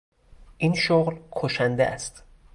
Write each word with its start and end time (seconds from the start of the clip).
این 0.57 0.73
شغل 0.75 1.15
کشنده 1.31 1.85
است. 1.85 2.23